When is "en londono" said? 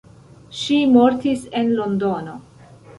1.63-2.39